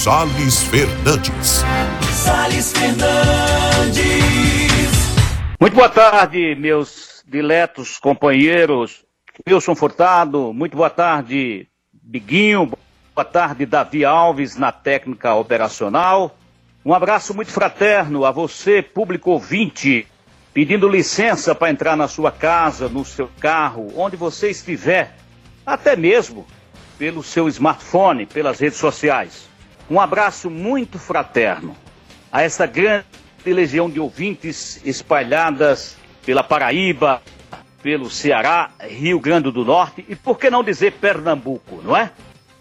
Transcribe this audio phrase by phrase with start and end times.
[0.00, 1.62] Sales Fernandes.
[2.10, 4.00] Sales Fernandes.
[5.60, 9.04] Muito boa tarde, meus diletos companheiros.
[9.46, 12.72] Wilson Furtado, muito boa tarde, Biguinho.
[13.14, 16.34] Boa tarde, Davi Alves, na técnica operacional.
[16.82, 20.06] Um abraço muito fraterno a você, público ouvinte,
[20.54, 25.14] pedindo licença para entrar na sua casa, no seu carro, onde você estiver,
[25.66, 26.46] até mesmo
[26.98, 29.49] pelo seu smartphone, pelas redes sociais.
[29.90, 31.76] Um abraço muito fraterno
[32.30, 33.04] a essa grande
[33.44, 37.20] legião de ouvintes espalhadas pela Paraíba,
[37.82, 42.12] pelo Ceará, Rio Grande do Norte e por que não dizer Pernambuco, não é?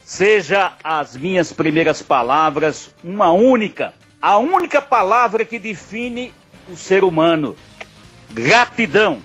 [0.04, 6.34] Seja as minhas primeiras palavras uma única, a única palavra que define
[6.68, 7.56] o ser humano:
[8.32, 9.22] gratidão.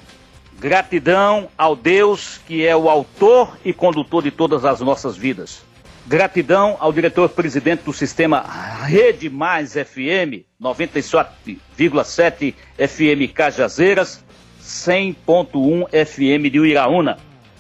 [0.59, 5.63] Gratidão ao Deus que é o autor e condutor de todas as nossas vidas.
[6.07, 8.45] Gratidão ao diretor-presidente do sistema
[8.83, 14.23] Rede Mais FM, 97,7 FM Cajazeiras,
[14.63, 17.17] 100.1 FM de Uiraúna.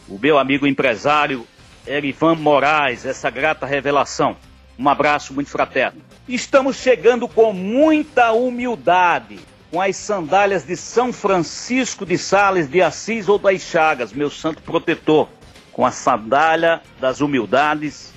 [0.06, 1.46] O meu amigo empresário
[1.86, 4.36] Erivan Moraes, essa grata revelação.
[4.78, 6.02] Um abraço muito fraterno.
[6.28, 9.38] Estamos chegando com muita humildade,
[9.70, 14.60] com as sandálias de São Francisco de Sales de Assis ou das Chagas, meu santo
[14.60, 15.30] protetor,
[15.72, 18.13] com a sandália das humildades.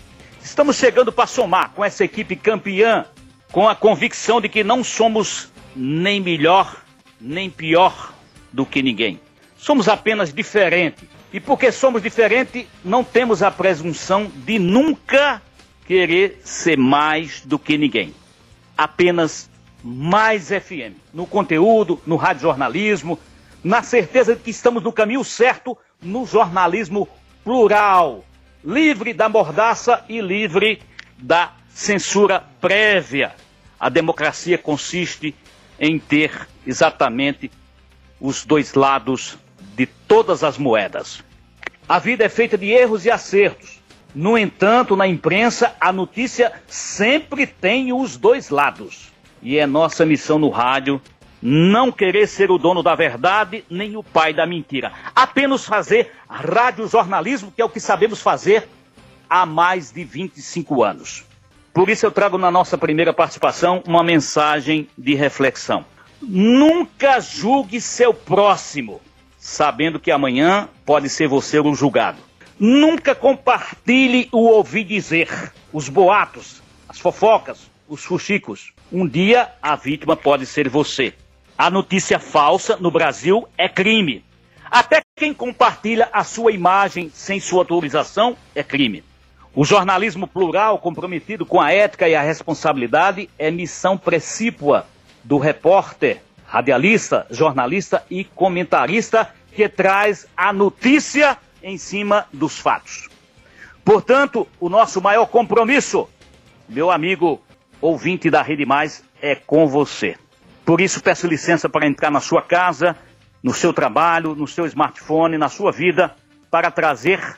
[0.48, 3.06] Estamos chegando para somar com essa equipe campeã,
[3.52, 6.84] com a convicção de que não somos nem melhor,
[7.20, 8.14] nem pior
[8.52, 9.20] do que ninguém.
[9.58, 11.04] Somos apenas diferentes.
[11.34, 15.42] E porque somos diferentes, não temos a presunção de nunca
[15.86, 18.16] querer ser mais do que ninguém.
[18.78, 19.50] Apenas
[19.84, 20.96] mais FM.
[21.14, 23.20] No conteúdo, no radiojornalismo,
[23.62, 27.06] na certeza de que estamos no caminho certo no jornalismo
[27.44, 28.24] plural,
[28.64, 30.82] livre da mordaça e livre
[31.18, 33.34] da censura prévia.
[33.80, 35.36] A democracia consiste
[35.80, 37.52] em ter exatamente
[38.20, 39.38] os dois lados
[39.76, 41.24] de todas as moedas.
[41.88, 43.82] A vida é feita de erros e acertos.
[44.14, 49.12] No entanto, na imprensa, a notícia sempre tem os dois lados.
[49.42, 51.00] E é nossa missão no rádio
[51.42, 54.92] não querer ser o dono da verdade nem o pai da mentira.
[55.16, 58.68] Apenas fazer radiojornalismo, que é o que sabemos fazer
[59.30, 61.24] há mais de 25 anos.
[61.74, 65.86] Por isso eu trago na nossa primeira participação uma mensagem de reflexão.
[66.20, 69.00] Nunca julgue seu próximo,
[69.38, 72.18] sabendo que amanhã pode ser você o julgado.
[72.60, 75.30] Nunca compartilhe o ouvir dizer,
[75.72, 78.74] os boatos, as fofocas, os fuxicos.
[78.92, 81.14] Um dia a vítima pode ser você.
[81.58, 84.24] A notícia falsa no Brasil é crime.
[84.70, 89.04] Até quem compartilha a sua imagem sem sua autorização é crime.
[89.56, 94.86] O jornalismo plural, comprometido com a ética e a responsabilidade, é missão precípua
[95.24, 103.10] do repórter, radialista, jornalista e comentarista que traz a notícia em cima dos fatos.
[103.84, 106.08] Portanto, o nosso maior compromisso,
[106.70, 107.42] meu amigo
[107.82, 110.18] ouvinte da Rede Mais, é com você.
[110.68, 112.94] Por isso, peço licença para entrar na sua casa,
[113.42, 116.14] no seu trabalho, no seu smartphone, na sua vida,
[116.52, 117.38] para trazer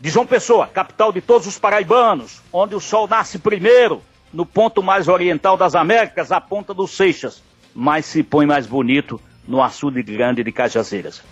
[0.00, 4.00] de João Pessoa, capital de todos os paraibanos, onde o sol nasce primeiro,
[4.32, 7.42] no ponto mais oriental das Américas, a ponta dos Seixas,
[7.74, 11.22] mas se põe mais bonito no açude grande de Cajazeiras.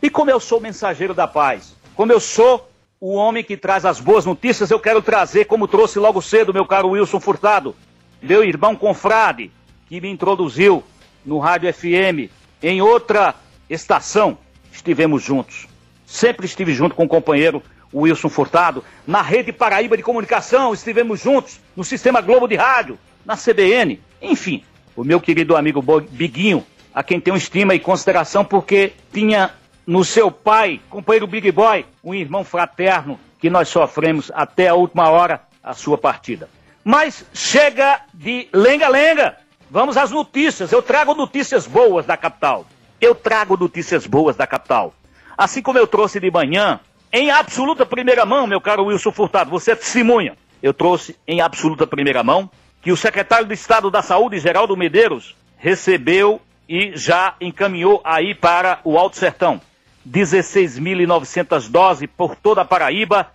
[0.00, 2.70] E como eu sou mensageiro da paz, como eu sou
[3.00, 6.64] o homem que traz as boas notícias, eu quero trazer, como trouxe logo cedo meu
[6.64, 7.74] caro Wilson Furtado,
[8.22, 9.50] meu irmão confrade,
[9.88, 10.82] que me introduziu
[11.24, 12.30] no Rádio FM,
[12.62, 13.34] em outra
[13.68, 14.38] estação,
[14.72, 15.66] estivemos juntos.
[16.04, 21.60] Sempre estive junto com o companheiro Wilson Furtado, na Rede Paraíba de Comunicação, estivemos juntos,
[21.74, 24.62] no Sistema Globo de Rádio, na CBN, enfim,
[24.94, 26.64] o meu querido amigo Biguinho,
[26.94, 29.52] a quem tenho estima e consideração porque tinha
[29.86, 35.08] no seu pai, companheiro Big Boy, um irmão fraterno que nós sofremos até a última
[35.10, 36.48] hora a sua partida.
[36.82, 39.36] Mas chega de lenga-lenga.
[39.70, 40.72] Vamos às notícias.
[40.72, 42.66] Eu trago notícias boas da capital.
[43.00, 44.94] Eu trago notícias boas da capital.
[45.36, 46.80] Assim como eu trouxe de manhã
[47.12, 50.36] em absoluta primeira mão, meu caro Wilson Furtado, você é testemunha.
[50.62, 55.34] Eu trouxe em absoluta primeira mão que o secretário de Estado da Saúde, Geraldo Medeiros,
[55.58, 59.60] recebeu e já encaminhou aí para o Alto Sertão
[60.08, 63.32] 16.900 doses por toda a Paraíba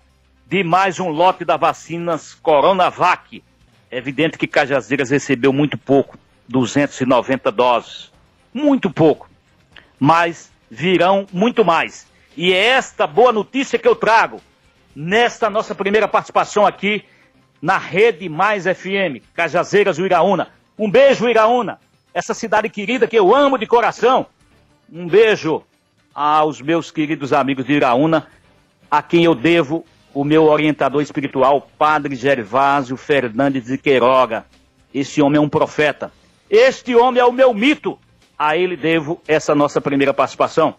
[0.47, 3.43] de mais um lote da vacinas Coronavac.
[3.91, 6.17] É evidente que Cajazeiras recebeu muito pouco,
[6.47, 8.09] 290 doses.
[8.53, 9.29] Muito pouco.
[9.99, 12.07] Mas virão muito mais.
[12.37, 14.39] E é esta boa notícia que eu trago
[14.95, 17.03] nesta nossa primeira participação aqui
[17.61, 20.47] na Rede Mais FM, Cajazeiras Uiraúna.
[20.79, 21.77] Um beijo, Iraúna,
[22.13, 24.25] essa cidade querida que eu amo de coração.
[24.91, 25.63] Um beijo
[26.15, 28.27] aos meus queridos amigos de Iraúna,
[28.89, 34.45] a quem eu devo o meu orientador espiritual, Padre Gervásio Fernandes de Queiroga.
[34.93, 36.11] Esse homem é um profeta.
[36.49, 37.97] Este homem é o meu mito.
[38.37, 40.75] A ele devo essa nossa primeira participação.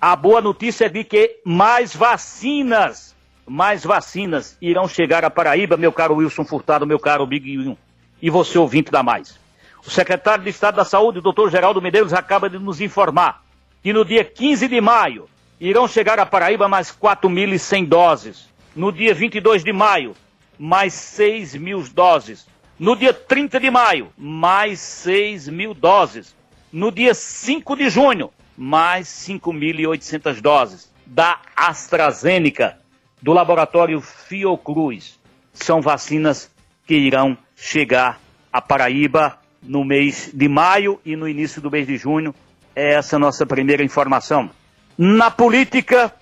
[0.00, 3.16] A boa notícia é de que mais vacinas,
[3.46, 7.76] mais vacinas irão chegar à Paraíba, meu caro Wilson Furtado, meu caro Big Wilson,
[8.20, 9.38] e você ouvinte da Mais.
[9.86, 13.42] O secretário de Estado da Saúde, doutor Geraldo Medeiros, acaba de nos informar
[13.82, 15.28] que no dia 15 de maio
[15.60, 18.48] irão chegar à Paraíba mais 4.100 doses.
[18.78, 20.14] No dia 22 de maio,
[20.56, 22.46] mais 6 mil doses.
[22.78, 26.32] No dia 30 de maio, mais 6 mil doses.
[26.72, 32.78] No dia 5 de junho, mais 5.800 doses da AstraZeneca,
[33.20, 35.18] do laboratório Fiocruz.
[35.52, 36.48] São vacinas
[36.86, 38.20] que irão chegar
[38.52, 42.32] à Paraíba no mês de maio e no início do mês de junho.
[42.76, 44.48] É essa nossa primeira informação.
[44.96, 46.14] Na política,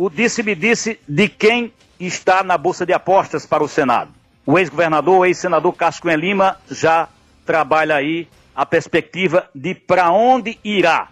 [0.00, 4.10] o disse-me disse de quem está na Bolsa de Apostas para o Senado.
[4.46, 7.06] O ex-governador, ex-senador Cássio Cunha Lima já
[7.44, 8.26] trabalha aí
[8.56, 11.08] a perspectiva de para onde irá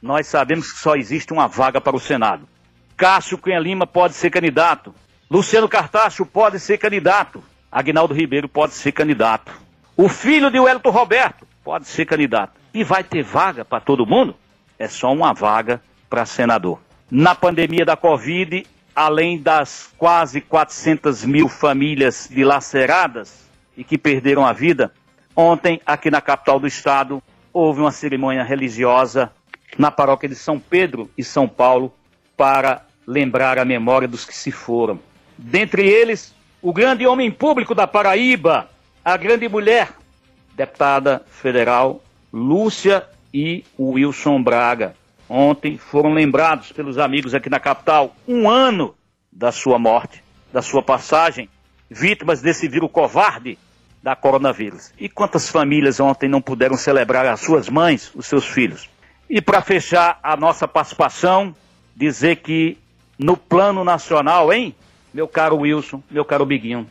[0.00, 2.48] nós sabemos que só existe uma vaga para o Senado.
[2.96, 4.94] Cássio Cunha Lima pode ser candidato.
[5.30, 7.44] Luciano Cartacho pode ser candidato.
[7.70, 9.52] Agnaldo Ribeiro pode ser candidato.
[9.94, 12.54] O filho de Wellington Roberto pode ser candidato.
[12.72, 14.34] E vai ter vaga para todo mundo?
[14.78, 16.80] É só uma vaga para senador.
[17.10, 18.64] Na pandemia da Covid,
[18.94, 24.92] além das quase 400 mil famílias dilaceradas e que perderam a vida,
[25.34, 27.20] ontem, aqui na capital do estado,
[27.52, 29.32] houve uma cerimônia religiosa
[29.76, 31.92] na paróquia de São Pedro e São Paulo
[32.36, 35.00] para lembrar a memória dos que se foram.
[35.36, 36.32] Dentre eles,
[36.62, 38.68] o grande homem público da Paraíba,
[39.04, 39.92] a grande mulher,
[40.54, 42.02] deputada federal
[42.32, 43.04] Lúcia
[43.34, 44.94] e Wilson Braga.
[45.32, 48.96] Ontem foram lembrados pelos amigos aqui na capital um ano
[49.30, 51.48] da sua morte, da sua passagem,
[51.88, 53.56] vítimas desse vírus covarde
[54.02, 54.92] da coronavírus.
[54.98, 58.90] E quantas famílias ontem não puderam celebrar as suas mães, os seus filhos?
[59.28, 61.54] E para fechar a nossa participação,
[61.94, 62.76] dizer que
[63.16, 64.74] no plano nacional, hein,
[65.14, 66.88] meu caro Wilson, meu caro Biguinho,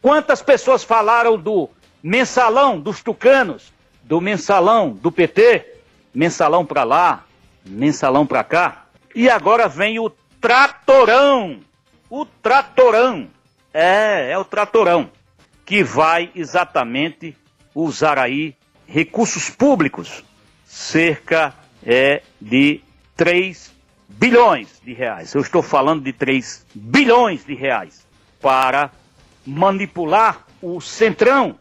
[0.00, 1.68] quantas pessoas falaram do
[2.02, 3.70] mensalão dos tucanos,
[4.02, 5.74] do mensalão do PT,
[6.14, 7.26] mensalão para lá,
[7.64, 10.10] mensalão para cá, e agora vem o
[10.40, 11.60] tratorão,
[12.08, 13.28] o tratorão,
[13.72, 15.10] é, é o tratorão,
[15.64, 17.36] que vai exatamente
[17.74, 18.54] usar aí
[18.86, 20.22] recursos públicos,
[20.66, 21.54] cerca
[21.84, 22.80] é de
[23.16, 23.72] 3
[24.08, 25.34] bilhões de reais.
[25.34, 28.06] Eu estou falando de 3 bilhões de reais
[28.40, 28.90] para
[29.46, 31.58] manipular o Centrão.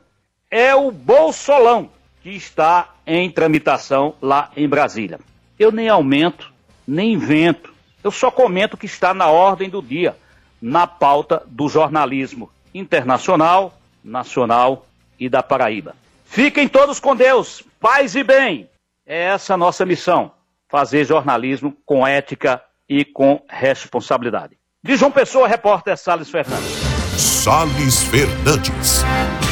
[0.50, 1.90] É o Bolsolão
[2.22, 5.20] que está em tramitação lá em Brasília.
[5.62, 6.52] Eu nem aumento,
[6.88, 7.72] nem invento.
[8.04, 10.18] Eu só comento o que está na ordem do dia,
[10.60, 14.88] na pauta do jornalismo internacional, nacional
[15.20, 15.96] e da Paraíba.
[16.26, 18.68] Fiquem todos com Deus, paz e bem.
[19.06, 20.32] É essa a nossa missão:
[20.68, 22.60] fazer jornalismo com ética
[22.90, 24.58] e com responsabilidade.
[24.84, 26.72] De João Pessoa, repórter Salles Fernandes.
[27.20, 29.04] Salles Fernandes.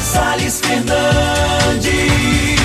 [0.01, 2.58] Salles Fernandes.